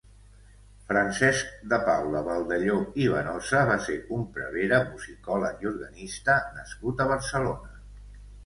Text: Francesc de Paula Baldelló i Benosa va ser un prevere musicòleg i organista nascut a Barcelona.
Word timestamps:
Francesc 0.91 1.51
de 1.73 1.77
Paula 1.89 2.21
Baldelló 2.29 2.79
i 3.03 3.05
Benosa 3.17 3.61
va 3.73 3.77
ser 3.89 3.99
un 4.17 4.25
prevere 4.39 4.81
musicòleg 4.89 5.63
i 5.67 5.71
organista 5.73 6.41
nascut 6.61 7.05
a 7.07 7.11
Barcelona. 7.17 7.79